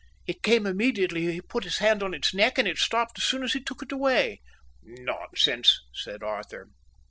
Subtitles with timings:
[0.25, 3.43] It came immediately he put his hand on its neck, and it stopped as soon
[3.43, 4.41] as he took it away."
[4.81, 6.69] "Nonsense!" said Arthur.